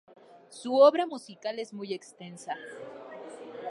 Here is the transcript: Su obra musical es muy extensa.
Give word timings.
Su 0.49 0.77
obra 0.77 1.05
musical 1.05 1.59
es 1.59 1.73
muy 1.75 1.93
extensa. 1.93 2.55